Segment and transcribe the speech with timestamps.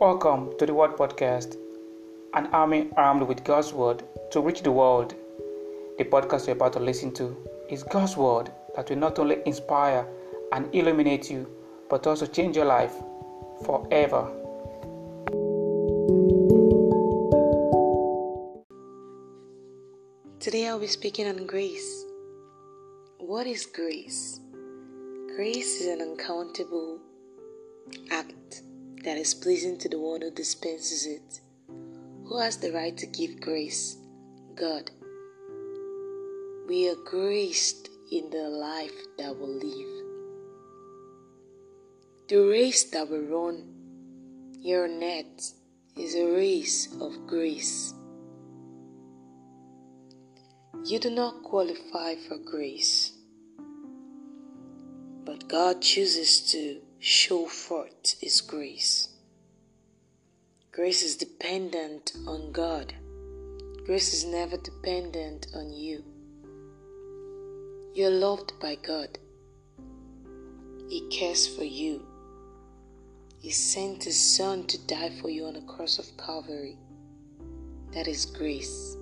[0.00, 1.58] Welcome to the Word Podcast,
[2.32, 5.14] an army armed with God's Word to reach the world.
[5.98, 7.36] The podcast you're about to listen to
[7.68, 10.06] is God's Word that will not only inspire
[10.52, 11.46] and illuminate you,
[11.90, 12.94] but also change your life
[13.66, 14.26] forever.
[20.40, 22.06] Today I'll be speaking on grace.
[23.18, 24.40] What is grace?
[25.36, 27.00] Grace is an uncountable
[28.10, 28.32] act
[29.04, 31.40] that is pleasing to the one who dispenses it.
[32.26, 33.96] Who has the right to give grace?
[34.54, 34.90] God.
[36.68, 40.00] We are graced in the life that we live.
[42.28, 43.64] The race that we run
[44.62, 45.54] here on earth
[45.96, 47.94] is a race of grace.
[50.84, 53.12] You do not qualify for grace,
[55.24, 59.08] but God chooses to show forth His grace.
[60.70, 62.92] Grace is dependent on God.
[63.86, 66.04] Grace is never dependent on you.
[67.94, 69.18] You're loved by God.
[70.90, 72.06] He cares for you.
[73.40, 76.76] He sent His Son to die for you on the cross of Calvary.
[77.94, 78.98] That is grace.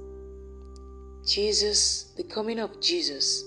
[1.26, 3.42] Jesus, the coming of Jesus,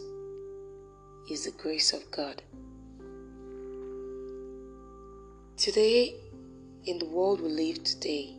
[1.31, 2.41] is the grace of God.
[5.61, 6.15] Today,
[6.85, 8.33] in the world we live today,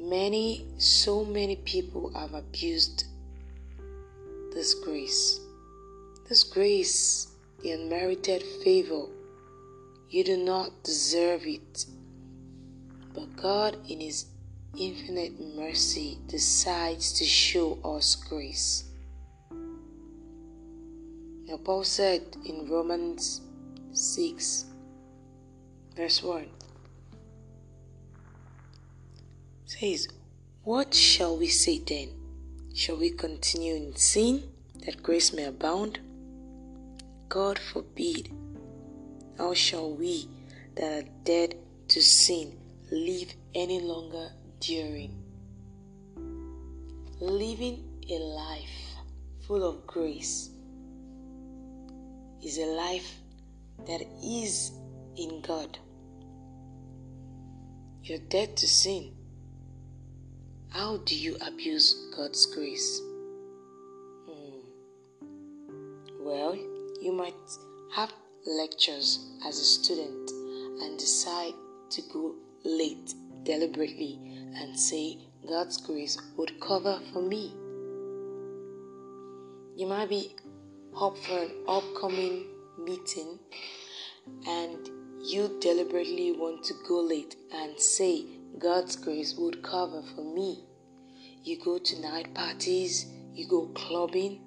[0.00, 3.04] many, so many people have abused
[4.54, 5.38] this grace.
[6.26, 7.32] This grace,
[7.62, 9.04] the unmerited favor,
[10.08, 11.84] you do not deserve it.
[13.12, 14.24] But God, in His
[14.78, 18.84] infinite mercy, decides to show us grace.
[21.46, 23.42] Now, Paul said in Romans
[23.92, 24.71] 6
[25.96, 26.48] verse 1
[29.66, 30.08] says,
[30.64, 32.08] What shall we say then?
[32.74, 34.44] Shall we continue in sin
[34.86, 35.98] that grace may abound?
[37.28, 38.30] God forbid.
[39.38, 40.28] How shall we
[40.76, 41.56] that are dead
[41.88, 42.56] to sin
[42.90, 45.14] live any longer during?
[47.20, 48.96] Living a life
[49.46, 50.50] full of grace
[52.42, 53.20] is a life
[53.86, 54.72] that is
[55.16, 55.78] in God.
[58.02, 59.12] You're dead to sin.
[60.70, 63.00] How do you abuse God's grace?
[64.26, 64.60] Hmm.
[66.20, 66.56] Well,
[67.00, 67.34] you might
[67.94, 68.12] have
[68.46, 70.30] lectures as a student
[70.82, 71.52] and decide
[71.90, 72.34] to go
[72.64, 74.18] late deliberately
[74.56, 75.18] and say
[75.48, 77.54] God's grace would cover for me.
[79.76, 80.34] You might be
[80.96, 82.46] up for an upcoming
[82.78, 83.38] meeting
[84.46, 84.90] and
[85.24, 88.24] you deliberately want to go late and say
[88.58, 90.64] God's grace would cover for me.
[91.44, 94.40] You go to night parties, you go clubbing,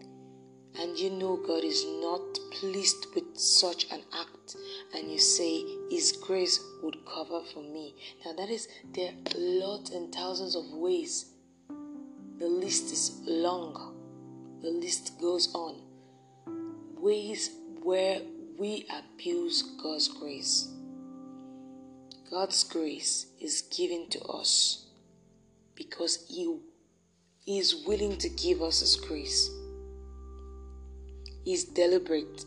[0.77, 4.57] and you know God is not pleased with such an act,
[4.93, 7.95] and you say His grace would cover for me.
[8.25, 11.27] Now, that is, there are lots and thousands of ways.
[12.37, 13.95] The list is long,
[14.61, 15.81] the list goes on.
[16.97, 18.19] Ways where
[18.57, 20.69] we abuse God's grace.
[22.29, 24.85] God's grace is given to us
[25.75, 26.57] because He
[27.47, 29.49] is willing to give us His grace.
[31.43, 32.45] He's deliberate.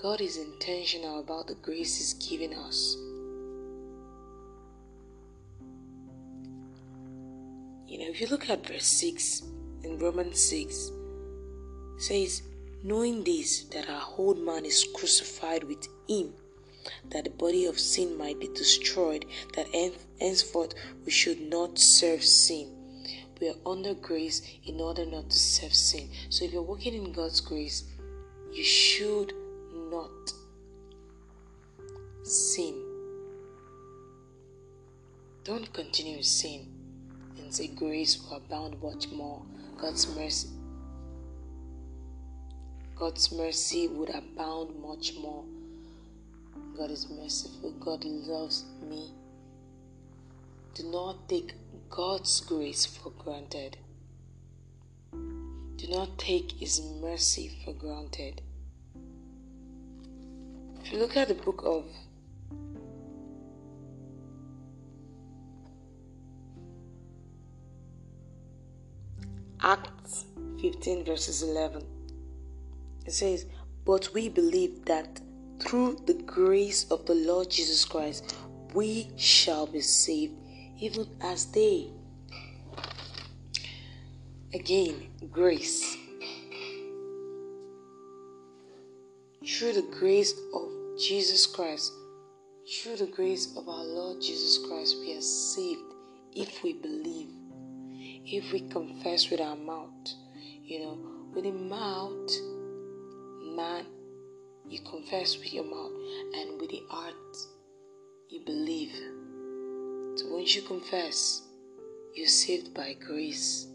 [0.00, 2.96] God is intentional about the grace He's giving us.
[7.86, 9.42] You know, if you look at verse 6
[9.82, 10.90] in Romans 6,
[11.98, 12.42] says,
[12.84, 16.34] knowing this, that our old man is crucified with him,
[17.10, 19.24] that the body of sin might be destroyed,
[19.56, 19.66] that
[20.20, 20.74] henceforth
[21.06, 22.70] we should not serve sin.
[23.40, 26.10] We are under grace in order not to serve sin.
[26.28, 27.84] So if you're walking in God's grace,
[28.52, 29.32] you should
[29.90, 30.32] not
[32.22, 32.80] sin.
[35.42, 36.68] Don't continue sin
[37.38, 39.42] and say grace will abound much more.
[39.76, 40.48] God's mercy
[43.04, 45.44] God's mercy would abound much more.
[46.74, 47.72] God is merciful.
[47.72, 49.12] God loves me.
[50.72, 51.52] Do not take
[51.90, 53.76] God's grace for granted.
[55.12, 58.40] Do not take His mercy for granted.
[60.82, 61.84] If you look at the book of
[69.60, 70.24] Acts
[70.62, 71.93] 15, verses 11.
[73.06, 73.46] It says,
[73.84, 75.20] But we believe that
[75.60, 78.36] through the grace of the Lord Jesus Christ,
[78.74, 80.34] we shall be saved,
[80.78, 81.90] even as they.
[84.52, 85.96] Again, grace.
[89.46, 90.68] Through the grace of
[90.98, 91.92] Jesus Christ,
[92.66, 95.82] through the grace of our Lord Jesus Christ, we are saved
[96.34, 97.28] if we believe,
[98.24, 99.90] if we confess with our mouth.
[100.62, 100.98] You know,
[101.34, 102.30] with the mouth,
[103.54, 103.86] man,
[104.68, 105.92] you confess with your mouth,
[106.34, 107.36] and with the heart,
[108.28, 108.92] you believe.
[110.16, 111.42] So once you confess,
[112.14, 113.66] you're saved by grace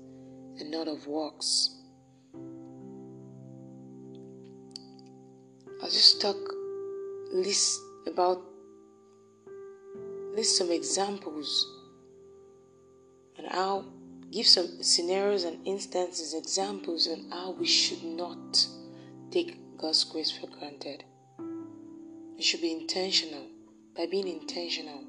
[0.59, 1.75] and not of works.
[5.81, 6.37] I'll just talk
[7.31, 8.41] list about
[10.35, 11.67] list some examples
[13.37, 13.85] and I'll
[14.31, 18.65] give some scenarios and instances, examples on how we should not
[19.31, 21.05] take God's grace for granted.
[22.35, 23.45] We should be intentional.
[23.95, 25.03] By being intentional,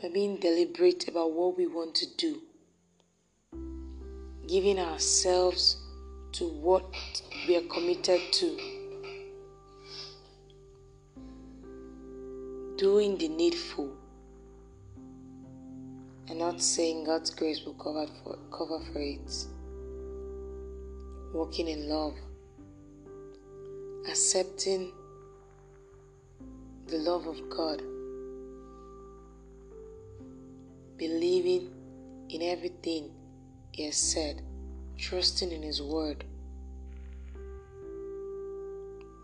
[0.00, 2.40] by being deliberate about what we want to do,
[4.46, 5.76] giving ourselves
[6.32, 6.84] to what
[7.46, 8.58] we are committed to,
[12.76, 13.94] doing the needful,
[16.28, 19.46] and not saying God's grace will cover for, cover for it,
[21.32, 22.14] walking in love,
[24.08, 24.92] accepting
[26.86, 27.82] the love of God
[31.02, 31.68] believing
[32.28, 33.10] in everything
[33.72, 34.40] He has said,
[34.96, 36.24] trusting in His word.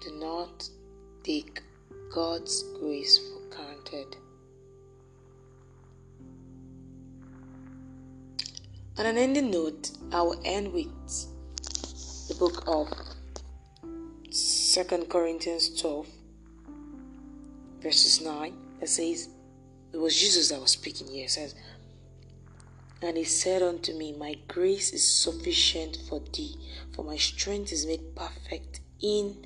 [0.00, 0.68] Do not
[1.22, 1.62] take
[2.12, 4.16] God's grace for granted.
[8.98, 10.88] On an ending note, I will end with
[12.38, 12.88] book of
[14.30, 16.06] Second Corinthians 12,
[17.82, 19.30] verses 9, that says,
[19.92, 21.24] it was Jesus that was speaking here.
[21.24, 21.56] It says,
[23.02, 26.54] And he said unto me, My grace is sufficient for thee,
[26.94, 29.36] for my strength is made perfect in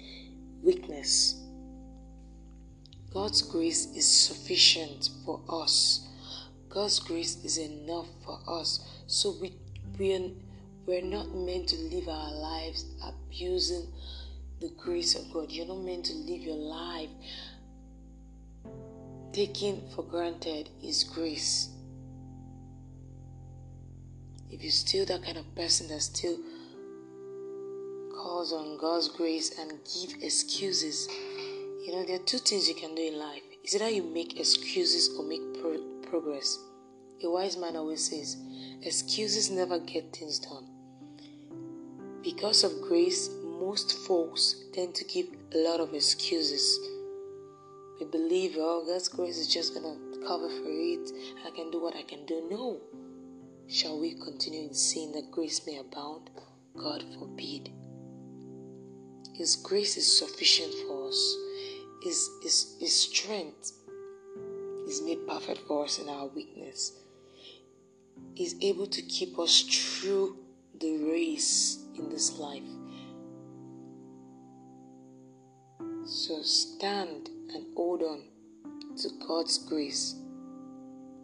[0.62, 1.40] weakness.
[3.14, 6.08] God's grace is sufficient for us.
[6.68, 8.80] God's grace is enough for us.
[9.06, 9.54] So we
[9.98, 10.34] we
[10.86, 13.86] we're not meant to live our lives abusing
[14.60, 15.50] the grace of God.
[15.50, 17.10] You're not meant to live your life
[19.32, 21.70] taking for granted His grace.
[24.50, 26.38] If you're still that kind of person that still
[28.14, 31.08] calls on God's grace and give excuses,
[31.86, 33.42] you know, there are two things you can do in life.
[33.64, 36.58] Is either you make excuses or make pro- progress.
[37.24, 38.36] A wise man always says,
[38.82, 40.71] excuses never get things done.
[42.22, 46.78] Because of grace, most folks tend to give a lot of excuses
[48.02, 51.12] we believe, oh, God's grace is just going to cover for it.
[51.46, 52.42] I can do what I can do.
[52.50, 52.80] No.
[53.68, 56.30] Shall we continue in sin that grace may abound?
[56.76, 57.70] God forbid.
[59.34, 61.36] His grace is sufficient for us.
[62.02, 63.70] His, his, his strength
[64.88, 66.98] is made perfect for us in our weakness.
[68.34, 70.38] He's able to keep us through
[70.80, 72.62] the race in this life.
[76.04, 78.24] So stand and hold on
[78.98, 80.16] to God's grace,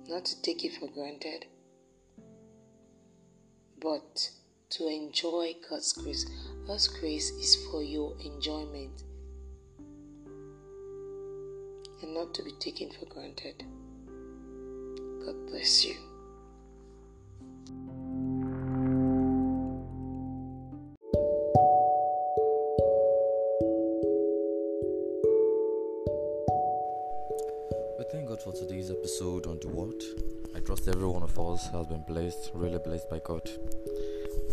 [0.08, 1.46] not to take it for granted,
[3.80, 4.30] but
[4.70, 6.26] to enjoy God's grace.
[6.66, 9.02] God's grace is for your enjoyment
[12.02, 13.64] and not to be taken for granted.
[15.24, 15.96] God bless you.
[31.40, 33.48] Us has been blessed, really blessed by God.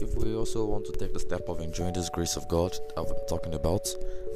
[0.01, 3.07] If we also want to take the step of enjoying this grace of God I've
[3.07, 3.87] been talking about,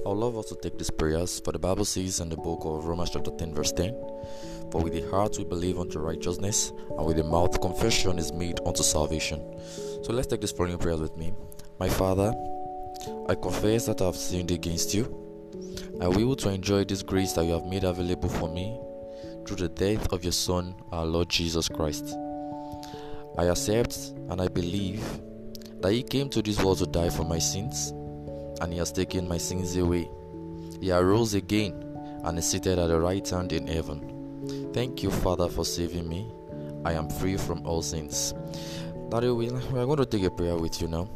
[0.05, 1.39] I would love us to take these prayers.
[1.41, 3.93] For the Bible says in the book of Romans chapter 10 verse 10,
[4.71, 8.59] For with the heart we believe unto righteousness, and with the mouth confession is made
[8.65, 9.43] unto salvation.
[10.03, 11.33] So let's take this following prayers with me.
[11.79, 12.33] My Father,
[13.27, 15.03] I confess that I have sinned against you.
[16.01, 18.79] I will to enjoy this grace that you have made available for me
[19.45, 22.15] through the death of your Son, our Lord Jesus Christ.
[23.37, 25.03] I accept and I believe
[25.81, 27.91] that He came to this world to die for my sins,
[28.61, 30.09] and He has taken my sins away.
[30.81, 31.73] He arose again
[32.23, 34.71] and is seated at the right hand in heaven.
[34.73, 36.29] Thank you, Father, for saving me.
[36.85, 38.33] I am free from all sins.
[39.09, 41.09] Daddy, we are going to take a prayer with you now.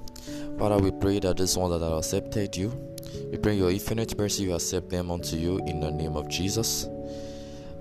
[0.58, 2.72] Father, we pray that this one that have accepted you,
[3.32, 6.88] We pray your infinite mercy will accept them unto you in the name of Jesus.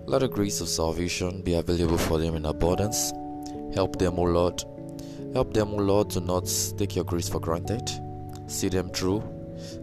[0.07, 3.13] Let the grace of salvation be available for them in abundance.
[3.75, 4.63] Help them, O Lord.
[5.33, 7.89] Help them, O Lord, to not take your grace for granted.
[8.47, 9.23] See them through.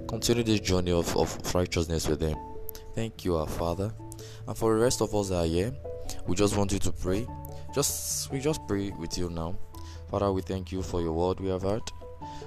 [0.08, 2.38] Continue this journey of, of righteousness with them.
[2.94, 3.92] Thank you, our Father.
[4.48, 5.74] And for the rest of us that are here,
[6.28, 7.26] we just want you to pray.
[7.74, 9.58] Just we just pray with you now.
[10.10, 11.84] Father, we thank you for your word we have heard.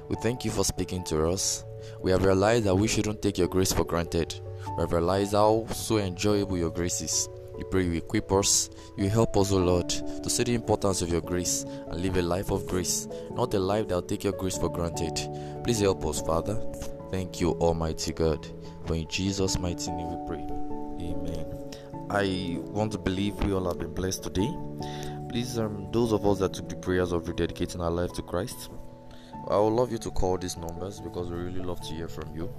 [0.09, 1.65] We thank you for speaking to us.
[2.01, 4.39] We have realized that we shouldn't take your grace for granted.
[4.77, 7.29] We have realized how so enjoyable your grace is.
[7.63, 11.11] We pray you equip us, you help us, O Lord, to see the importance of
[11.11, 14.33] your grace and live a life of grace, not a life that will take your
[14.33, 15.17] grace for granted.
[15.63, 16.61] Please help us, Father.
[17.13, 18.45] Thank you, Almighty God.
[18.85, 20.45] For in Jesus' mighty name we pray.
[21.09, 21.47] Amen.
[22.11, 24.53] I want to believe we all have been blessed today.
[25.29, 28.71] Please, um, those of us that took the prayers of rededicating our life to Christ,
[29.49, 32.35] I would love you to call these numbers because we really love to hear from
[32.35, 32.53] you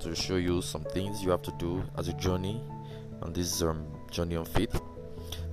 [0.00, 2.60] to show you some things you have to do as a journey
[3.22, 4.80] on this um, journey of faith.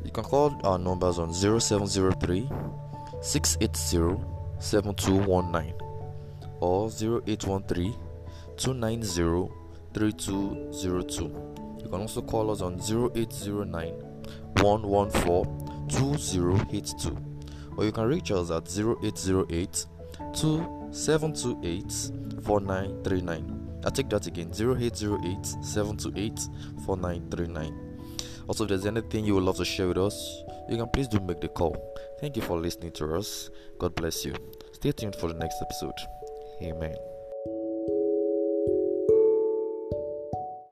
[0.04, 2.48] You can call our numbers on 0703
[3.22, 4.24] 680
[4.60, 5.74] 7219
[6.60, 7.96] or 0813
[8.58, 9.50] 290
[9.94, 11.24] 3202.
[11.84, 13.94] You can also call us on 0809
[14.62, 17.18] 114 2082
[17.78, 19.86] or you can reach us at 0808
[20.34, 23.82] 2728 4939.
[23.86, 26.40] I take that again 0808 728
[26.86, 27.89] 4939.
[28.50, 31.20] Also, if there's anything you would love to share with us, you can please do
[31.20, 31.78] make the call.
[32.20, 33.52] Thank you for listening to us.
[33.78, 34.34] God bless you.
[34.74, 35.94] Stay tuned for the next episode.
[36.64, 37.09] Amen.